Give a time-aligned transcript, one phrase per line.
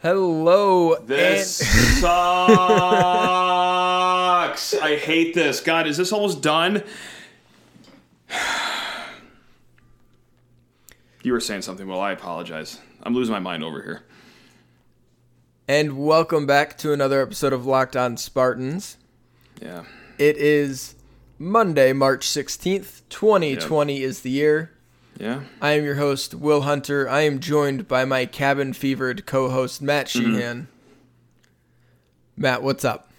[0.00, 0.94] Hello.
[0.96, 2.08] This and- sucks.
[4.82, 5.60] I hate this.
[5.60, 6.82] God, is this almost done?
[11.24, 11.86] You were saying something.
[11.88, 12.78] Well, I apologize.
[13.02, 14.02] I'm losing my mind over here.
[15.66, 18.96] and welcome back to another episode of Locked On Spartans.
[19.60, 19.82] Yeah.
[20.16, 20.94] It is
[21.38, 24.70] Monday, March 16th, 2020 is the year.
[25.18, 25.40] Yeah.
[25.60, 27.08] I am your host, Will Hunter.
[27.08, 30.34] I am joined by my cabin fevered co host, Matt Mm-hmm.
[30.36, 30.68] Sheehan.
[32.36, 33.10] Matt, what's up?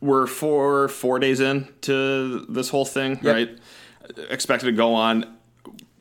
[0.00, 3.24] We're four four days in to this whole thing, Yep.
[3.24, 3.58] right?
[4.30, 5.36] Expected to go on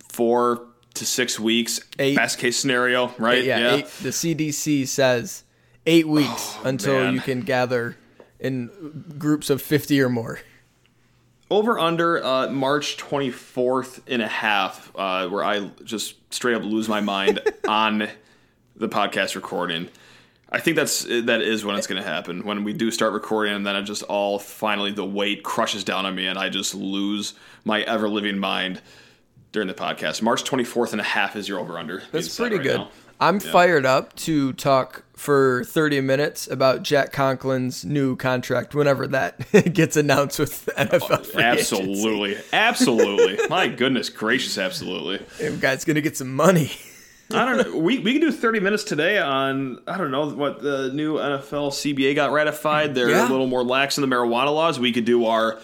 [0.09, 0.65] four
[0.95, 1.79] to six weeks.
[1.99, 2.15] Eight.
[2.17, 3.43] Best case scenario, right?
[3.43, 5.43] yeah, Eight, the CDC says
[5.85, 7.13] eight weeks until Oh, man.
[7.13, 7.95] you can gather
[8.39, 8.69] in
[9.17, 10.39] groups of 50 or more.
[11.51, 16.87] Over under uh, March 24th and a half, uh, where I just straight up lose
[16.87, 18.07] my mind on
[18.77, 19.89] the podcast recording.
[20.49, 23.53] I think that's that is when it's going to happen when we do start recording,
[23.53, 26.73] and then it just all finally the weight crushes down on me, and I just
[26.73, 27.33] lose
[27.65, 28.81] my ever living mind
[29.51, 30.21] during the podcast.
[30.21, 32.01] March 24th and a half is your over under.
[32.13, 32.87] That's pretty good.
[33.21, 39.39] I'm fired up to talk for 30 minutes about Jack Conklin's new contract whenever that
[39.73, 41.01] gets announced with NFL.
[41.11, 41.39] Oh, agency.
[41.41, 43.47] Absolutely, absolutely.
[43.47, 45.23] my goodness gracious, absolutely.
[45.39, 46.71] That guy's going to get some money.
[47.33, 47.77] I don't know.
[47.77, 51.69] We, we can do 30 minutes today on, I don't know, what the new NFL
[51.71, 52.93] CBA got ratified.
[52.95, 53.29] They're Yeah.
[53.29, 54.79] a little more lax in the marijuana laws.
[54.79, 55.59] We could do our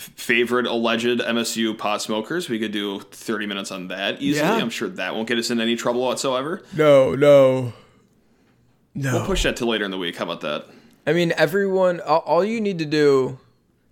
[0.00, 2.48] favorite alleged MSU pot smokers.
[2.48, 4.48] We could do 30 minutes on that easily.
[4.48, 4.54] Yeah.
[4.56, 6.62] I'm sure that won't get us in any trouble whatsoever.
[6.76, 7.72] No, no.
[8.94, 9.12] No.
[9.14, 10.16] We'll push that to later in the week.
[10.16, 10.66] How about that?
[11.06, 13.38] I mean, everyone, all, you need to do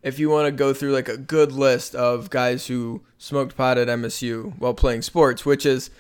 [0.03, 3.79] if you want to go through like a good list of guys who smoked pot
[3.79, 5.91] at MSU while playing sports, which is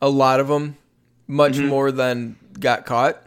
[0.00, 0.76] a lot of them,
[1.26, 1.66] much Mm-hmm.
[1.68, 3.22] more than got caught.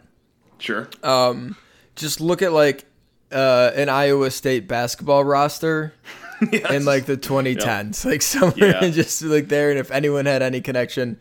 [0.58, 0.88] Sure.
[1.02, 1.56] Um,
[1.96, 2.84] Just look at like
[3.32, 5.92] uh, an Iowa State basketball roster
[6.52, 8.88] in like the 2010s, like somewhere Yeah.
[8.90, 9.70] just like there.
[9.70, 11.18] And if anyone had any connection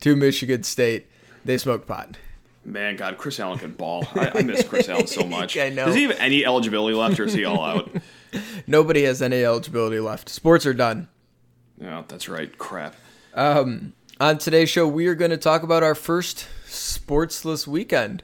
[0.00, 1.06] to Michigan State,
[1.44, 2.16] they smoked pot.
[2.64, 4.06] Man, God, Chris Allen can ball.
[4.14, 5.56] I, I miss Chris Allen so much.
[5.58, 5.86] I know.
[5.86, 7.90] Does he have any eligibility left, or is he all out?
[8.68, 10.28] Nobody has any eligibility left.
[10.28, 11.08] Sports are done.
[11.80, 12.56] Yeah, that's right.
[12.58, 12.94] Crap.
[13.34, 18.22] On today's show, we are going to talk about our first sportsless weekend.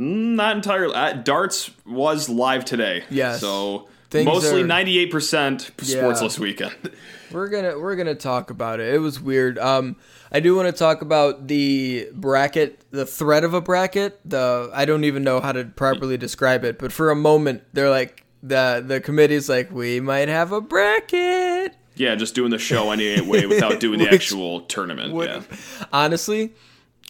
[0.00, 0.94] Not entirely.
[0.94, 3.02] Uh, darts was live today.
[3.10, 3.40] Yes.
[3.40, 6.74] So Things mostly are- ninety eight percent sportsless weekend.
[7.32, 8.94] We're gonna we're gonna talk about it.
[8.94, 9.58] It was weird.
[9.58, 9.96] Um,
[10.32, 14.18] I do want to talk about the bracket, the threat of a bracket.
[14.24, 17.90] The I don't even know how to properly describe it, but for a moment, they're
[17.90, 21.74] like the the committee's like we might have a bracket.
[21.96, 25.12] yeah, just doing the show anyway without doing the actual tournament.
[25.12, 25.42] would- yeah.
[25.92, 26.54] Honestly,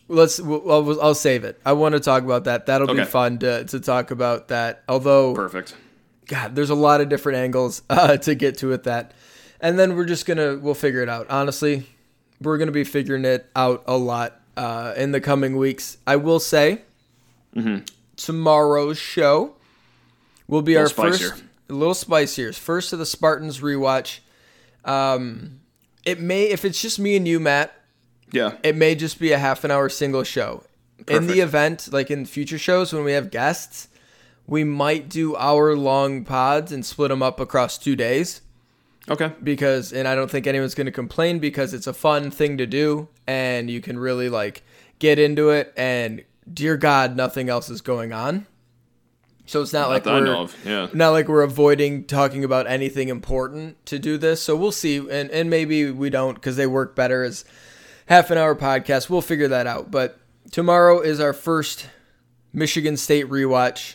[0.09, 0.41] let's.
[0.41, 1.61] I'll, I'll save it.
[1.65, 2.67] I want to talk about that.
[2.67, 4.83] That'll be fun to to talk about that.
[4.89, 5.75] Although Perfect.
[6.27, 9.13] God, there's a lot of different angles uh, to get to with that.
[9.61, 11.29] And then we're just gonna we'll figure it out.
[11.31, 11.87] Honestly,
[12.41, 15.99] we're gonna be figuring it out a lot uh, in the coming weeks.
[16.07, 16.83] I will say,
[18.17, 19.55] tomorrow's show
[20.47, 21.01] will be our Mm-hmm.
[21.03, 21.31] Spicier.
[21.31, 24.21] first, a little spicier, first of the Spartans rewatch.
[24.85, 25.61] Um,
[26.05, 27.75] it may, if it's just me and you, Matt,
[28.33, 28.57] Yeah.
[28.63, 30.65] it may just be a half an hour single show.
[31.07, 33.89] In the event, like in future shows when we have guests,
[34.47, 38.43] we might do hour long pods and split them up across two days
[39.09, 39.33] Okay.
[39.43, 42.67] because, and I don't think anyone's going to complain because it's a fun thing to
[42.67, 44.63] do and you can really like
[44.99, 46.23] get into it and
[46.53, 48.47] dear God, nothing else is going on.
[49.47, 50.89] So it's not, like we're yeah.
[50.93, 54.43] not like we're avoiding talking about anything important to do this.
[54.43, 57.47] So we'll see, and and maybe we don't because they work better as
[58.09, 59.09] half an hour podcast.
[59.09, 59.91] We'll figure that out.
[59.91, 60.19] But
[60.51, 61.87] tomorrow is our first
[62.53, 63.95] Michigan State rewatch.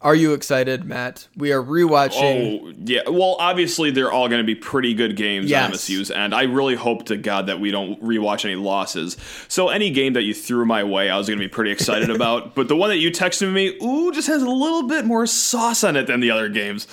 [0.00, 1.28] Are you excited, Matt?
[1.36, 2.60] We are rewatching.
[2.60, 3.02] Oh yeah.
[3.08, 5.64] Well, obviously they're all going to be pretty good games Yes.
[5.64, 9.16] on MSU's, and I really hope to God that we don't rewatch any losses.
[9.46, 12.10] So any game that you threw my way, I was going to be pretty excited
[12.14, 12.56] about.
[12.56, 15.84] But the one that you texted me, ooh, just has a little bit more sauce
[15.84, 16.88] on it than the other games.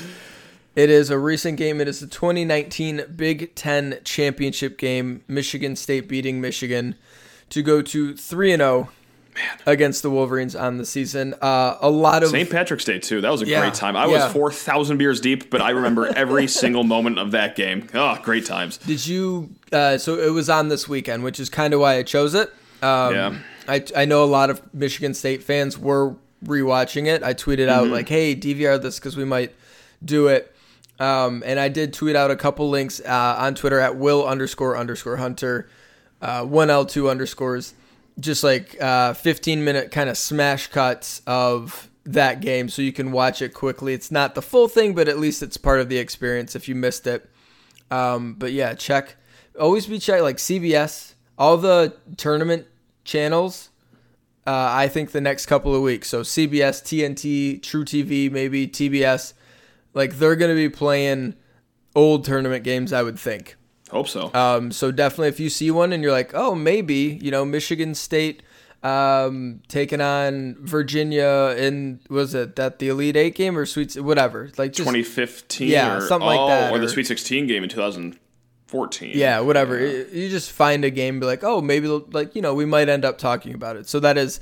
[0.79, 1.81] It is a recent game.
[1.81, 5.23] It is the 2019 Big Ten championship game.
[5.27, 6.95] Michigan State beating Michigan
[7.49, 8.89] to go to three and zero
[9.65, 11.33] against the Wolverines on the season.
[11.41, 12.49] Uh, a lot of St.
[12.49, 13.19] Patrick's Day too.
[13.19, 13.97] That was a Yeah, great time.
[13.97, 14.23] I yeah.
[14.25, 17.87] was four thousand beers deep, but I remember every single moment of that game.
[17.93, 18.77] Oh, great times.
[18.77, 19.49] Did you?
[19.73, 22.49] Uh, so it was on this weekend, which is kind of why I chose it.
[22.81, 23.35] Um, Yeah.
[23.67, 26.15] I I know a lot of Michigan State fans were
[26.45, 27.21] rewatching it.
[27.21, 27.93] I tweeted out Mm-hmm.
[27.93, 29.53] like, "Hey, DVR this because we might
[30.05, 30.55] do it."
[30.99, 34.77] Um, and I did tweet out a couple links uh, on Twitter at will underscore
[34.77, 35.69] underscore hunter,
[36.21, 37.73] uh, one L two underscores.
[38.19, 43.11] just like uh, 15 minute kind of smash cuts of that game so you can
[43.11, 43.93] watch it quickly.
[43.93, 46.75] It's not the full thing, but at least it's part of the experience if you
[46.75, 47.29] missed it.
[47.91, 49.15] Um, but yeah, check.
[49.59, 52.67] Always be check like CBS, all the tournament
[53.03, 53.69] channels.
[54.47, 56.09] Uh, I think the next couple of weeks.
[56.09, 59.33] So CBS, TNT, truTV, maybe TBS,
[59.94, 61.36] like they're gonna be playing
[61.95, 62.94] old tournament games.
[62.94, 63.56] I would think.
[63.91, 64.31] Hope so.
[64.36, 67.95] Um, so definitely, if you see one and you're like, oh, maybe you know Michigan
[67.95, 68.44] State
[68.83, 74.51] um, taking on Virginia in was it that the Elite Eight game or Sweet whatever
[74.57, 75.68] like just 2015.
[75.68, 79.12] yeah, or, something like oh, that, or, the Sweet 16 game in 2014.
[79.15, 82.53] yeah whatever You- you just find a game be like oh maybe like you know
[82.53, 84.39] we might end up talking about it so that is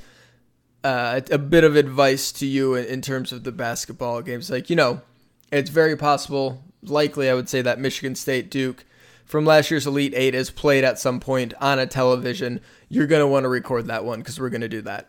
[0.84, 4.70] uh, a bit of advice to you in, in terms of the basketball games like
[4.70, 5.00] you know
[5.50, 8.84] it's very possible likely I would say that Michigan State Duke
[9.24, 12.60] from last year's Elite Eight is played at some point on a television.
[12.88, 15.08] You're gonna want to record that one because we're gonna do that.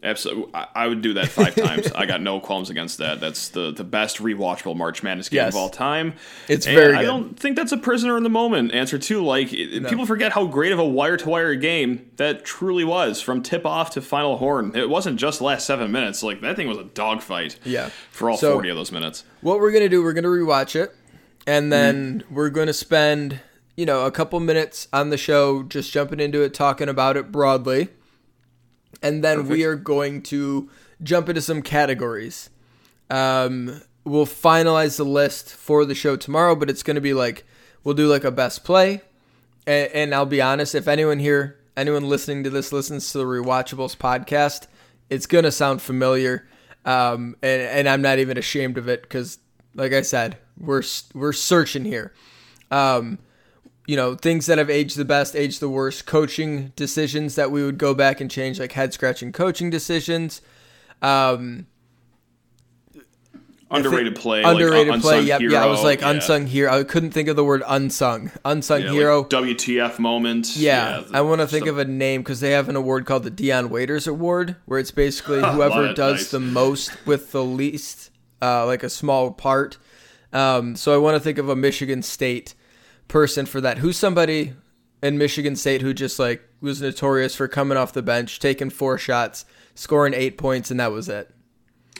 [0.00, 0.54] Absolutely.
[0.54, 1.90] I, I would do that five times.
[1.92, 3.18] I got no qualms against that.
[3.18, 5.54] That's the, the best rewatchable March Madness game Yes.
[5.54, 6.14] of all time.
[6.46, 9.24] It's And very I don't think that's a prisoner in the moment answer too.
[9.24, 13.20] Like it- people forget how great of a wire to wire game that truly was
[13.20, 14.72] from tip off to final horn.
[14.76, 16.22] It wasn't just last seven minutes.
[16.22, 17.58] Like that thing was a dogfight.
[17.64, 17.90] Yeah.
[18.10, 19.24] For all So- forty of those minutes.
[19.40, 20.94] What we're gonna do, we're gonna rewatch it,
[21.46, 21.70] and mm-hmm.
[21.70, 23.40] then we're gonna spend
[23.76, 27.30] you know a couple minutes on the show just jumping into it, talking about it
[27.32, 27.88] broadly,
[29.02, 30.70] and then we are going to
[31.02, 32.50] jump into some categories.
[33.10, 37.44] Um, we'll finalize the list for the show tomorrow, but it's gonna be like
[37.84, 39.02] we'll do like a best play,
[39.66, 43.24] and, and I'll be honest, if anyone here, anyone listening to this listens to the
[43.24, 44.66] Rewatchables podcast,
[45.10, 46.48] it's gonna sound familiar,
[46.84, 49.38] um, and and I'm not even ashamed of it because,
[49.74, 50.82] like I said, we're
[51.14, 52.12] we're searching here.
[52.70, 53.18] Um,
[53.88, 57.64] you know, things that have aged the best, aged the worst, coaching decisions that we
[57.64, 60.42] would go back and change, like head scratching coaching decisions.
[61.00, 61.66] Um,
[63.70, 64.42] Underrated play.
[64.42, 65.22] underrated like, play.
[65.22, 65.52] Yep, hero.
[65.54, 66.10] yeah, I was like yeah.
[66.10, 66.70] unsung hero.
[66.70, 68.30] I couldn't think of the word unsung.
[68.44, 69.20] Unsung Yeah, hero.
[69.20, 70.54] Like WTF moment.
[70.54, 73.22] Yeah, the- I want to think of a name because they have an award called
[73.24, 76.30] the Dion Waiters Award, where it's basically whoever does nice.
[76.30, 78.10] the most with the least,
[78.42, 79.78] uh, like a small part.
[80.30, 82.54] Um, so I want to think of a Michigan State
[83.08, 83.78] person for that.
[83.78, 84.52] Who's somebody
[85.02, 88.98] in Michigan State who just like was notorious for coming off the bench, taking four
[88.98, 89.44] shots,
[89.74, 91.30] scoring eight points, and that was it.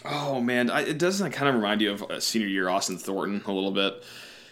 [0.05, 3.43] Oh man, I, it doesn't kind of remind you of uh, senior year Austin Thornton
[3.47, 4.03] a little bit.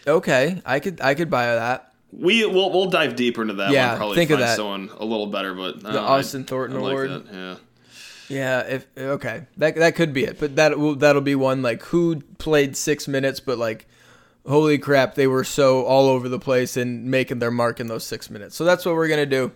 [0.05, 1.93] Okay, I could I could buy that.
[2.11, 3.97] We we'll, we'll dive deeper into that Yeah, one.
[3.97, 4.55] Probably think of find that.
[4.55, 7.09] someone a little better, but The Austin Thornton Award.
[7.11, 7.33] That.
[7.33, 7.55] Yeah.
[8.29, 10.37] Yeah, if okay, that that could be it.
[10.39, 13.87] But that will that'll be one like who played six minutes, but like,
[14.47, 18.05] holy crap, they were so all over the place and making their mark in those
[18.05, 18.55] six minutes.
[18.55, 19.51] So that's what we're gonna do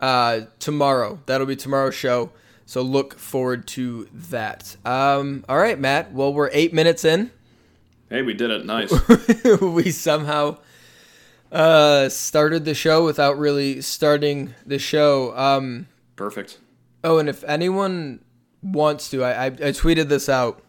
[0.00, 1.20] uh, tomorrow.
[1.26, 2.30] That'll be tomorrow's show.
[2.66, 4.76] So look forward to that.
[4.84, 6.12] Um, all right, Matt.
[6.12, 7.30] Well, we're eight minutes in.
[8.10, 8.66] Hey, we did it.
[8.66, 8.92] Nice.
[9.60, 10.58] we somehow
[11.50, 15.36] uh, started the show without really starting the show.
[15.36, 16.58] Um, Perfect.
[17.02, 18.20] Oh, and if anyone
[18.62, 20.62] wants to, I, I, I tweeted this out.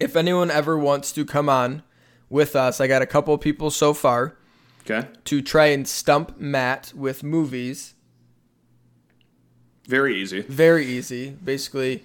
[0.00, 1.82] If anyone ever wants to come on
[2.30, 4.36] with us, I got a couple people so far
[4.82, 5.08] Okay.
[5.24, 7.94] to try and stump Matt with movies.
[9.86, 10.42] Very easy.
[10.42, 11.30] Very easy.
[11.42, 12.04] Basically,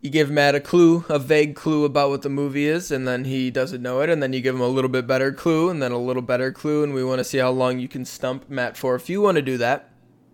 [0.00, 3.24] you give Matt a clue, a vague clue about what the movie is, and then
[3.24, 5.82] he doesn't know it, and then you give him a little bit better clue, and
[5.82, 8.48] then a little better clue, and we want to see how long you can stump
[8.48, 8.94] Matt for.
[8.94, 9.90] If you want to do that,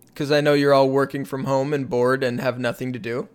[0.07, 3.27] because I know you're all working from home and bored and have nothing to do.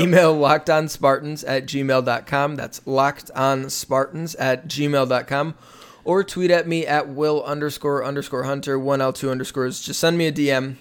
[0.00, 2.56] Email lockedonspartans at gmail.com.
[2.56, 5.54] That's lockedonspartans at gmail.com.
[6.04, 9.80] Or tweet at me at will underscore underscore hunter, 1L2 underscores.
[9.80, 10.76] Just send me a DM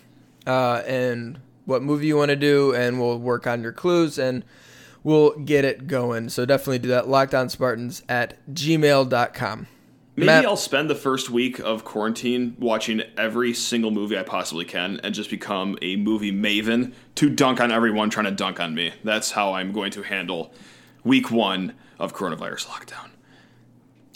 [0.45, 4.43] uh, and what movie you want to do, and we'll work on your clues and
[5.03, 6.29] we'll get it going.
[6.29, 7.05] So definitely do that.
[7.05, 9.67] Lockedonspartans at gmail.com.
[10.15, 14.63] Maybe Matt- I'll spend the first week of quarantine watching every single movie I possibly
[14.63, 18.75] can and just become a movie maven to dunk on everyone trying to dunk on
[18.75, 18.93] me.
[19.03, 20.53] That's how I'm going to handle
[21.03, 23.09] week one of coronavirus lockdown.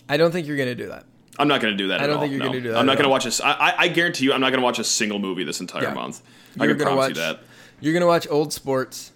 [0.08, 1.06] I don't think you're going to do that.
[1.40, 2.22] I'm not going to do that I don't all.
[2.22, 2.46] think you're no.
[2.48, 3.42] gonna do that I'm not going to watch this.
[3.42, 5.84] I, I, I guarantee you, I'm not going to watch a single movie this entire
[5.84, 5.94] Yeah.
[5.94, 6.22] month.
[6.56, 7.40] You're can gonna you watch- that.
[7.80, 9.12] You're going to watch old sports.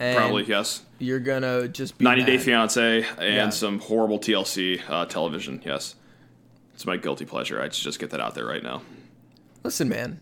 [0.00, 0.82] And Probably, yes.
[0.98, 2.38] You're going to just be 90 Day.
[2.38, 3.50] Fiance and Yeah.
[3.50, 5.94] some horrible TLC uh, television, yes.
[6.74, 7.60] It's my guilty pleasure.
[7.62, 8.82] I just get that out there right now.
[9.62, 10.20] Listen, man,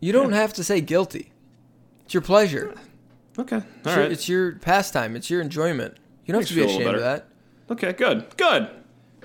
[0.00, 1.32] you don't have to say guilty.
[2.04, 2.72] It's your pleasure.
[3.36, 3.56] Uh, okay.
[3.56, 5.16] All It's, your, it's your pastime.
[5.16, 5.96] It's your enjoyment.
[6.24, 7.28] You don't Makes have to be me feel a ashamed of that.
[7.70, 8.36] Okay, good.
[8.36, 8.70] Good.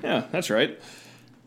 [0.03, 0.79] Yeah, that's right.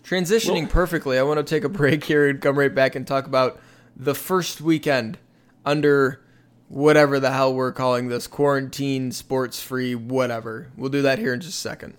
[0.04, 3.06] Transitioning Well- perfectly, I want to take a break here and come right back and
[3.06, 3.60] talk about
[3.96, 5.18] the first weekend
[5.64, 6.22] under
[6.68, 10.68] whatever the hell we're calling this quarantine, sports free, whatever.
[10.76, 11.94] We'll do that here in just a second.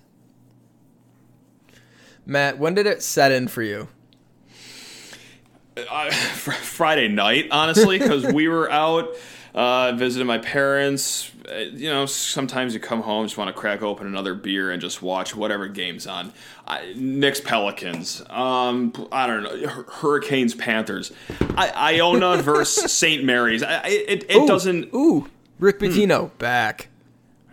[2.27, 3.88] Matt, when did it set in for you?
[5.77, 9.15] Uh, Friday night, honestly, because we were out
[9.57, 11.31] uh, visited my parents.
[11.50, 14.79] Uh, you know, sometimes you come home, just want to crack open another beer and
[14.79, 16.31] just watch whatever game's on.
[16.67, 18.22] I, Knicks Pelicans.
[18.29, 19.84] Um, I don't know.
[19.88, 21.12] Hurricanes Panthers.
[21.55, 23.24] I, Iona versus St.
[23.24, 23.63] Mary's.
[23.63, 24.93] I, it it ooh, doesn't.
[24.93, 25.27] Ooh,
[25.60, 26.38] Rick Pitino hmm.
[26.38, 26.89] back.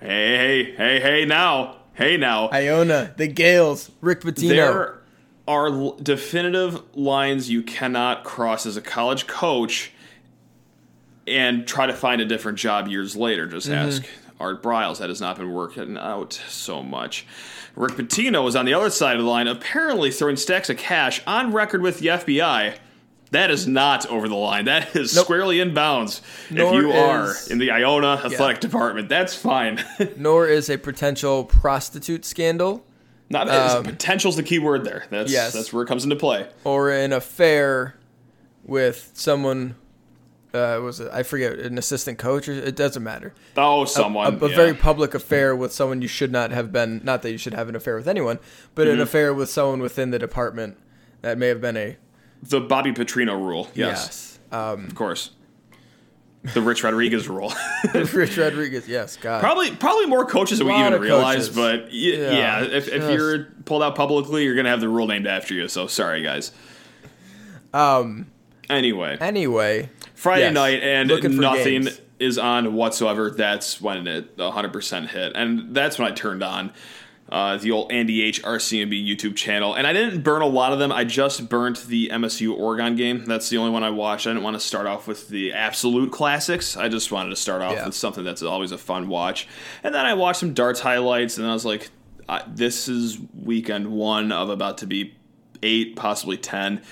[0.00, 2.48] Hey hey hey hey now hey now.
[2.50, 3.90] Iona the Gaels.
[4.00, 4.48] Rick Pitino.
[4.48, 5.00] There
[5.46, 9.92] are definitive lines you cannot cross as a college coach
[11.26, 13.46] and try to find a different job years later.
[13.46, 13.88] Just mm-hmm.
[13.88, 14.06] ask
[14.40, 14.98] Art Briles.
[14.98, 17.26] That has not been working out so much.
[17.76, 21.20] Rick Pitino was on the other side of the line, apparently throwing stacks of cash
[21.26, 22.76] on record with the FBI.
[23.34, 24.66] That is not over the line.
[24.66, 25.24] That is nope.
[25.24, 26.22] squarely in bounds.
[26.50, 28.60] Nor if you are in the Iona athletic yeah.
[28.60, 29.84] department, that's fine.
[30.16, 32.84] Nor is a potential prostitute scandal.
[33.30, 35.06] Not um, potential's the key word there.
[35.10, 35.52] That's yes.
[35.52, 36.48] that's where it comes into play.
[36.62, 37.96] Or an affair
[38.62, 39.74] with someone
[40.52, 43.34] uh, was it, I forget an assistant coach or it doesn't matter.
[43.56, 47.00] Oh, someone a, a, a very public affair with someone you should not have been.
[47.02, 48.38] Not that you should have an affair with anyone,
[48.76, 48.94] but mm-hmm.
[48.94, 50.78] an affair with someone within the department
[51.22, 51.96] that may have been a
[52.48, 53.68] the Bobby Petrino rule.
[53.74, 54.60] Yes, yes.
[54.60, 55.30] Um, of course.
[56.52, 57.54] The Rich Rodriguez rule.
[57.94, 59.40] Rich Rodriguez, yes, God.
[59.40, 61.48] Probably, probably more coaches than we even realize.
[61.48, 61.56] Coaches.
[61.56, 65.06] But y- yeah, yeah, if, if you're pulled out publicly, you're gonna have the rule
[65.06, 65.68] named after you.
[65.68, 66.52] So sorry, guys.
[67.72, 68.26] Um.
[68.68, 69.16] Anyway.
[69.20, 69.88] Anyway.
[70.14, 70.54] Friday yes.
[70.54, 71.08] night and
[71.38, 72.00] nothing games.
[72.18, 73.30] is on whatsoever.
[73.30, 75.32] That's when it 100% hit.
[75.34, 76.72] And that's when I turned on
[77.28, 78.42] uh, the old Andy H.
[78.42, 79.74] RCMB YouTube channel.
[79.74, 80.92] And I didn't burn a lot of them.
[80.92, 83.24] I just burnt the MSU Oregon game.
[83.24, 84.26] That's the only one I watched.
[84.26, 86.76] I didn't want to start off with the absolute classics.
[86.76, 87.86] I just wanted to start off yeah.
[87.86, 89.48] with something that's always a fun watch.
[89.82, 91.90] And then I watched some darts highlights, and I was like,
[92.48, 95.14] this is weekend one of about to be
[95.62, 96.82] eight, possibly 10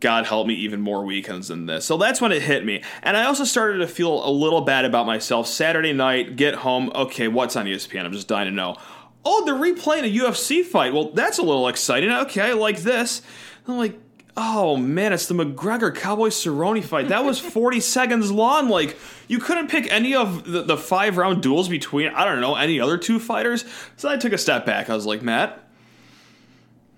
[0.00, 1.84] God help me, even more weekends than this.
[1.84, 2.82] So that's when it hit me.
[3.02, 5.46] And I also started to feel a little bad about myself.
[5.46, 6.90] Saturday night, get home.
[6.94, 8.06] Okay, what's on ESPN?
[8.06, 8.76] I'm just dying to know.
[9.24, 10.92] Oh, they're replaying a UFC fight.
[10.92, 12.10] Well, that's a little exciting.
[12.10, 13.22] Okay, I like this.
[13.68, 13.98] I'm like,
[14.36, 17.08] oh man, it's the McGregor Cowboy Cerrone fight.
[17.08, 18.68] That was 40 seconds long.
[18.68, 18.96] Like,
[19.28, 22.80] you couldn't pick any of the, the five round duels between, I don't know, any
[22.80, 23.64] other two fighters.
[23.96, 24.88] So I took a step back.
[24.88, 25.62] I was like, Matt,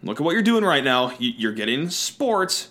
[0.03, 1.13] look at what you're doing right now.
[1.19, 2.69] You're getting sports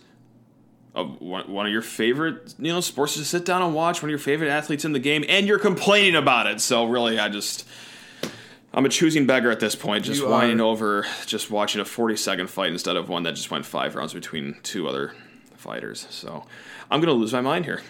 [0.93, 4.11] uh, one of your favorite you know sports to sit down and watch one of
[4.11, 7.65] your favorite athletes in the game and you're complaining about it so really i just
[8.73, 12.49] i'm a choosing beggar at this point just whining over just watching a 40 second
[12.49, 15.13] fight instead of one that just went five rounds between two other
[15.55, 16.07] fighters.
[16.09, 16.45] So
[16.89, 17.81] i'm gonna lose my mind here.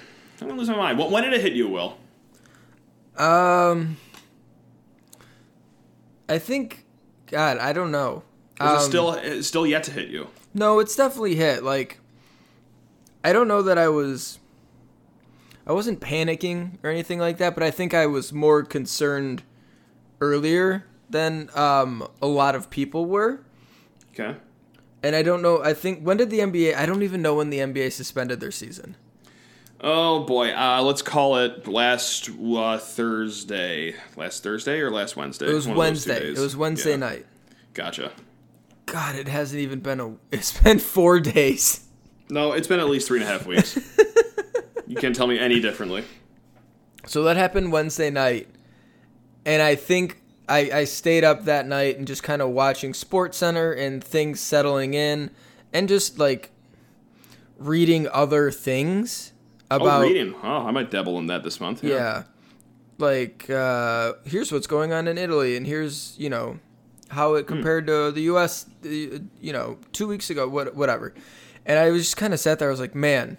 [0.42, 1.00] I'm gonna lose my mind.
[1.00, 1.98] When did it hit you will?
[3.18, 3.98] Um
[6.30, 6.86] i think
[7.28, 8.24] god i don't know.
[8.60, 10.28] Is um, it still it's still yet to hit you?
[10.54, 12.00] No it's definitely hit like
[13.24, 14.40] I don't know that I was
[15.66, 19.44] I wasn't panicking or anything like that, but I think I was more concerned
[20.22, 23.42] earlier than um, a lot of people were.
[24.14, 24.38] Okay.
[25.04, 25.64] And I don't know.
[25.64, 26.76] I think when did the NBA?
[26.76, 28.96] I don't even know when the NBA suspended their season.
[29.84, 33.96] Oh boy, uh, let's call it last uh, Thursday.
[34.16, 35.50] Last Thursday or last Wednesday?
[35.50, 36.30] It was One Wednesday.
[36.30, 36.98] It was Wednesday yeah.
[36.98, 37.26] night.
[37.74, 38.12] Gotcha.
[38.86, 40.16] God, it hasn't even been a.
[40.32, 41.88] It's been four days.
[42.30, 43.76] No, it's been at least three and a half weeks.
[44.88, 46.04] you can't tell me any differently.
[47.08, 48.48] So that happened Wednesday night,
[49.46, 53.78] and I think I, I stayed up that night and just kind of watching SportsCenter
[53.78, 55.32] and things settling in,
[55.74, 56.52] and just like
[57.58, 59.34] reading other things
[59.70, 60.36] oh, about oh, reading.
[60.44, 61.84] Oh, I might dabble in that this month.
[61.84, 62.24] Yeah, yeah.
[62.98, 66.60] like uh, here's what's going on in Italy, and here's you know
[67.10, 67.48] how it hmm.
[67.48, 68.66] compared to the U.S.
[68.84, 71.14] You know, two weeks ago, what whatever.
[71.66, 72.70] And I was just kind of sat there.
[72.70, 73.38] I was like, man,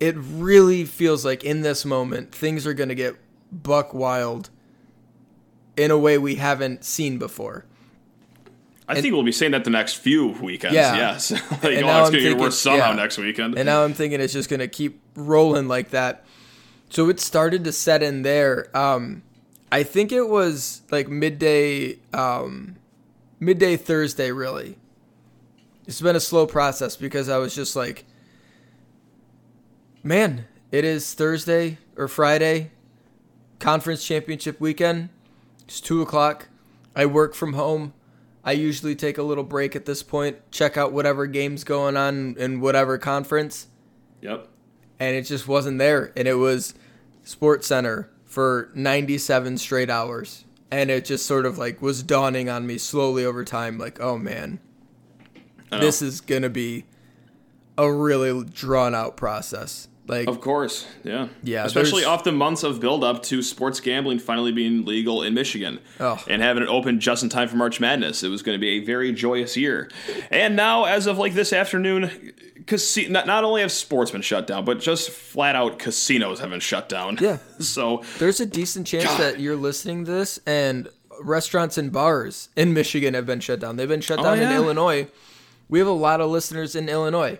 [0.00, 3.16] it really feels like in this moment things are going to get
[3.52, 4.50] buck wild
[5.76, 7.64] in a way we haven't seen before.
[8.86, 10.74] I and, think we'll be saying that the next few weekends.
[10.74, 10.96] Yeah.
[10.96, 11.30] Yes.
[11.50, 12.96] like, and oh, it's going to get worse somehow yeah.
[12.96, 13.56] next weekend.
[13.56, 16.24] And now I'm thinking it's just going to keep rolling like that.
[16.90, 18.74] So it started to set in there.
[18.76, 19.22] Um,
[19.72, 22.76] I think it was like midday, um,
[23.40, 24.76] midday Thursday, really
[25.86, 28.04] it's been a slow process because I was just like,
[30.02, 32.70] man, it is Thursday or Friday,
[33.58, 35.10] conference championship weekend.
[35.66, 36.48] It's two o'clock.
[36.94, 37.92] I work from home.
[38.44, 42.36] I usually take a little break at this point, check out whatever game's going on
[42.38, 43.68] in whatever conference.
[44.20, 44.48] Yep.
[44.98, 46.12] and it just wasn't there.
[46.16, 46.74] And it was
[47.24, 50.44] SportsCenter for 97 straight hours.
[50.70, 54.18] And it just sort of like was dawning on me slowly over time like, oh
[54.18, 54.60] man,
[55.70, 56.84] this is going to be
[57.76, 59.88] a really drawn out process.
[60.06, 64.18] Like, Of course, yeah, Yeah, Especially off the months of build up to sports gambling
[64.18, 66.22] finally being legal in Michigan Oh.
[66.28, 68.22] and having it open just in time for March Madness.
[68.22, 69.90] It was going to be a very joyous year.
[70.30, 72.10] And now, as of like this afternoon,
[73.08, 76.60] not, not only have sports been shut down, but just flat out casinos have been
[76.60, 77.16] shut down.
[77.20, 77.38] Yeah.
[77.58, 80.88] so there's a decent chance that you're listening to this and
[81.20, 83.76] restaurants and bars in Michigan have been shut down.
[83.76, 84.56] They've been shut oh, down in Oh, yeah.
[84.56, 85.08] Illinois.
[85.68, 87.38] We have a lot of listeners in Illinois.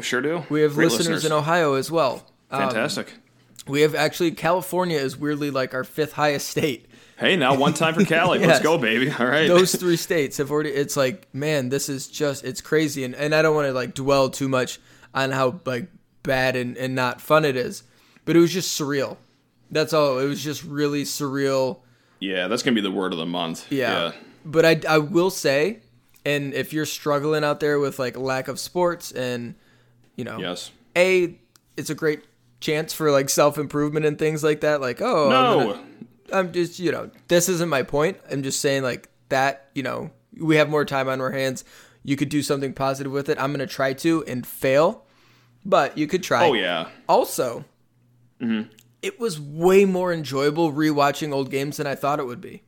[0.00, 0.44] Sure do.
[0.48, 2.24] We have Great listeners, in Ohio as well.
[2.50, 3.12] Um, Fantastic.
[3.66, 6.86] we have actually California is weirdly like our fifth highest state.
[7.18, 8.38] hey, now one time for Cali.
[8.40, 8.48] Yes.
[8.48, 9.10] Let's go, baby.
[9.10, 9.48] All right.
[9.48, 10.70] Those three states have already.
[10.70, 13.94] It's like man, this is just it's crazy, and and I don't want to like
[13.94, 14.78] dwell too much
[15.14, 15.88] on how like
[16.22, 17.82] bad and and not fun it is,
[18.24, 19.16] but it was just surreal.
[19.70, 20.18] That's all.
[20.18, 21.80] It was just really surreal.
[22.20, 23.70] yeah, that's going to be the word of the month.
[23.70, 24.12] Yeah.
[24.44, 25.80] But I, I will say,
[26.24, 29.56] and if you're struggling out there with like lack of sports and,
[30.18, 30.70] you know, Yes.
[30.96, 31.38] A,
[31.76, 32.24] it's a great
[32.60, 34.80] chance for like self improvement and things like that.
[34.80, 35.84] Like, oh, I'm, gonna-
[36.32, 38.18] I'm just, you know, this isn't my point.
[38.30, 41.64] I'm just saying like that, you know, we have more time on our hands.
[42.02, 43.38] You could do something positive with it.
[43.40, 45.04] I'm going to try to and fail,
[45.64, 46.46] but you could try.
[46.46, 46.88] Oh, yeah.
[47.08, 47.64] Also,
[48.40, 48.68] mm-hmm.
[49.02, 52.62] it was way more enjoyable rewatching old games than I thought it would be.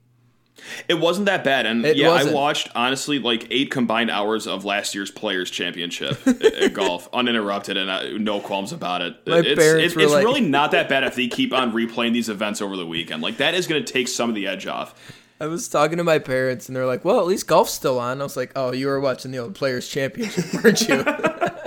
[0.89, 2.33] It wasn't that bad, and It yeah, wasn't.
[2.33, 7.77] I watched honestly like eight combined hours of last year's Players Championship at, golf, uninterrupted,
[7.77, 9.17] and I, no qualms about it.
[9.27, 11.73] My it's parents it's, were it's like- really not that bad if they keep on
[11.73, 13.23] replaying these events over the weekend.
[13.23, 14.95] Like that is going to take some of the edge off.
[15.43, 18.21] I was talking to my parents, and they're like, "Well, at least golf's still on."
[18.21, 21.03] I was like, "Oh, you were watching the old Players Championship, weren't you?"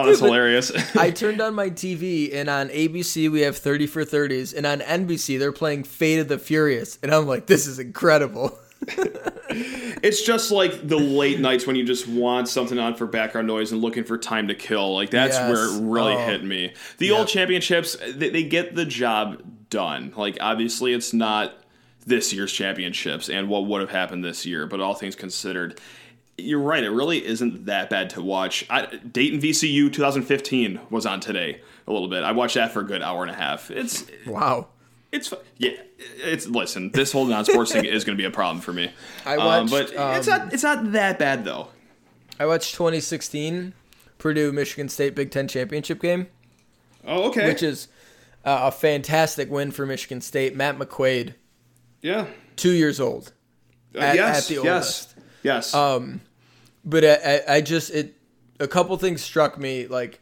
[0.00, 0.70] Oh, that's hilarious.
[0.96, 4.80] I turned on my TV, and on ABC we have Thirty for Thirties, and on
[4.80, 8.58] NBC they're playing Fate of the Furious, and I'm like, "This is incredible."
[9.48, 13.72] it's just like the late nights when you just want something on for background noise
[13.72, 14.94] and looking for time to kill.
[14.94, 15.50] Like that's Yes.
[15.50, 16.26] where it really Oh.
[16.26, 16.72] hit me.
[16.98, 20.12] The old championships, they, they get the job done.
[20.16, 21.54] Like obviously, it's not
[22.06, 25.80] this year's championships and what would have happened this year, but all things considered.
[26.36, 26.82] You're right.
[26.82, 28.66] It really isn't that bad to watch.
[28.68, 32.24] I, Dayton VCU 2015 was on today a little bit.
[32.24, 33.70] I watched that for a good hour and a half.
[33.70, 34.68] It's Wow.
[35.12, 35.70] it's yeah.
[35.98, 36.90] It's listen.
[36.90, 38.90] This whole non-sports thing is going to be a problem for me.
[39.26, 41.68] I Um, watched, but it's um, not it's not that bad though.
[42.40, 43.72] I watched 2016
[44.18, 46.26] Purdue Michigan State Big Ten championship game,
[47.06, 47.46] Oh, okay.
[47.46, 47.86] which is
[48.44, 50.56] uh, a fantastic win for Michigan State.
[50.56, 51.34] Matt McQuaid,
[52.02, 52.26] yeah.
[52.56, 53.32] two years old.
[53.94, 54.42] Uh, yes.
[54.42, 55.13] at the oldest.
[55.13, 55.13] Yes.
[55.74, 56.20] Um,
[56.84, 58.16] but I, I, I just it
[58.58, 60.20] a couple things struck me like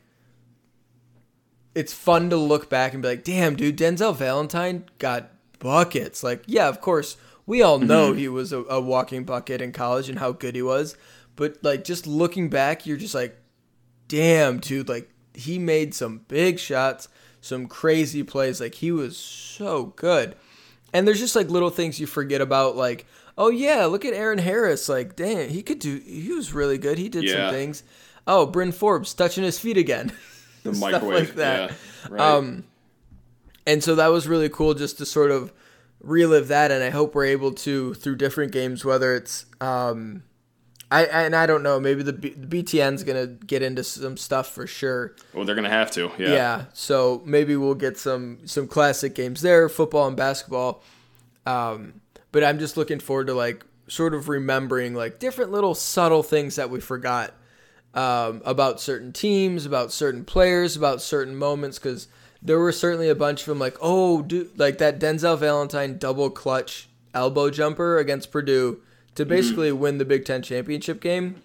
[1.75, 6.23] it's fun to look back and be like, damn, dude, Denzel Valentine got buckets.
[6.23, 10.09] Like, yeah, of course, we all know he was a, a walking bucket in college
[10.09, 10.97] and how good he was.
[11.35, 13.39] But like, just looking back, you're just like,
[14.09, 17.09] damn, dude, like he made some big shots,
[17.41, 18.61] some crazy plays.
[18.61, 20.37] Like he was so good.
[20.93, 23.07] And there's just like little things you forget about, like,
[23.43, 24.89] oh yeah, look at Eron Harris.
[24.89, 25.99] Like, damn, he could do.
[25.99, 26.97] He was really good.
[26.99, 27.47] He did Yeah.
[27.49, 27.83] some things.
[28.27, 30.13] Oh, Bryn Forbes touching his feet again.
[30.63, 31.29] the stuff microwave.
[31.29, 31.71] like that.
[31.71, 31.77] Yeah.
[32.09, 32.21] Right.
[32.21, 32.65] Um,
[33.67, 35.53] and so that was really cool just to sort of
[36.01, 36.71] relive that.
[36.71, 40.23] And I hope we're able to through different games, whether it's um,
[40.91, 44.49] I and I don't know, maybe the, B- the BTN's gonna get into some stuff
[44.49, 45.17] for sure.
[45.35, 46.13] well, they're gonna have to.
[46.19, 46.29] Yeah.
[46.29, 46.65] Yeah.
[46.75, 50.83] So maybe we'll get some some classic games there, football and basketball.
[51.47, 51.95] Um,
[52.33, 56.57] but I'm just looking forward to like sort of remembering like different little subtle things
[56.57, 57.35] that we forgot
[57.95, 61.79] um, about certain teams, about certain players, about certain moments.
[61.79, 62.09] Because
[62.43, 66.31] there were certainly a bunch of them like, oh, dude, like that Denzel Valentine double
[66.31, 68.81] clutch elbow jumper against Purdue
[69.15, 71.43] to basically win the Big Ten championship game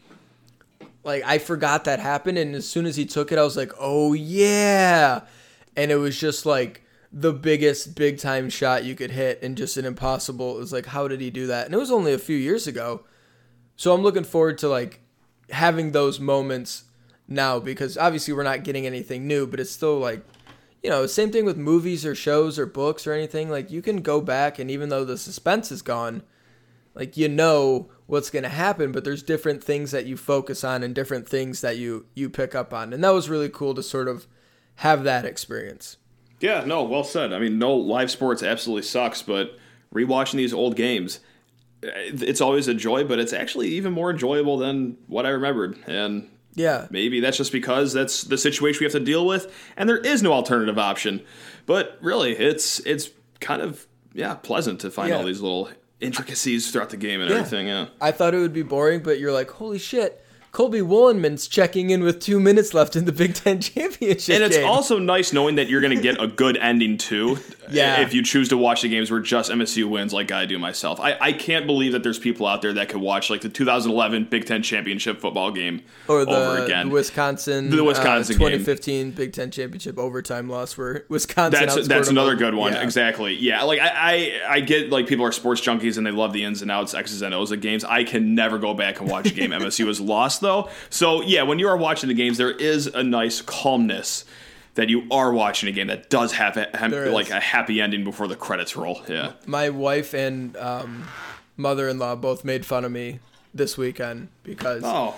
[1.08, 3.72] like I forgot that happened, and as soon as he took it, I was like,
[3.80, 5.22] "Oh yeah!"
[5.76, 6.84] And it was just like
[7.20, 10.56] the biggest big time shot you could hit, and just an impossible.
[10.56, 11.66] It was like, how did he do that?
[11.66, 13.06] And it was only a few years ago,
[13.76, 15.02] so I'm looking forward to like
[15.50, 16.84] having those moments
[17.28, 20.24] now because obviously we're not getting anything new, but it's still like.
[20.84, 23.50] You know, same thing with movies or shows or books or anything.
[23.50, 26.22] Like you can go back, and even though the suspense is gone,
[26.98, 30.84] like you know what's going to happen but there's different things that you focus on
[30.84, 33.84] and different things that you you pick up on and that was really cool to
[33.84, 34.28] sort of
[34.78, 35.98] have that experience
[36.40, 36.64] Yeah.
[36.66, 36.84] No.
[36.84, 37.34] Well said.
[37.34, 39.58] I mean, no live sports absolutely sucks, but
[39.94, 41.20] rewatching these old games,
[41.84, 43.04] eh, it's always a joy.
[43.04, 45.78] But it's actually even more enjoyable than what I remembered.
[45.88, 46.88] And Yeah.
[46.90, 50.22] Maybe that's just because that's the situation we have to deal with, and there is
[50.24, 51.22] no alternative option.
[51.66, 55.18] But really, it's it's kind of yeah pleasant to find Yeah.
[55.18, 55.70] all these little
[56.00, 57.68] intricacies throughout the game and everything.
[57.68, 57.88] Yeah.
[58.00, 60.24] I thought it would be boring, but you're like, holy shit.
[60.58, 64.34] Colby Wollenman's checking in with two minutes left in the Big Ten championship.
[64.34, 64.68] And it's game.
[64.68, 67.38] also nice knowing that you're going to get a good ending too.
[67.70, 68.02] Yeah.
[68.02, 71.00] If you choose to watch the games where just MSU wins, like I do myself,
[71.00, 74.26] I, I can't believe that there's people out there that could watch like the 2011
[74.26, 76.90] Big Ten championship football game or the, over again.
[76.90, 78.48] the Wisconsin, The Wisconsin uh, game.
[78.60, 81.60] 2015 Big Ten championship overtime loss where Wisconsin.
[81.68, 82.74] That's that's another good one.
[82.74, 82.84] Yeah.
[82.84, 83.34] Exactly.
[83.36, 83.64] Yeah.
[83.64, 86.62] Like I, I I get like people are sports junkies and they love the ins
[86.62, 87.84] and outs, X's and O's of games.
[87.84, 90.70] I can never go back and watch a game MSU has lost though.
[90.90, 94.26] So yeah, when you are watching the games, there is a nice calmness
[94.78, 97.14] that you are watching a game that does have a, have, There is.
[97.14, 99.02] like a happy ending before the credits roll.
[99.08, 99.34] Yeah.
[99.46, 101.08] My wife and um,
[101.58, 103.20] mother-in-law both made fun of me
[103.54, 105.16] this weekend because Oh.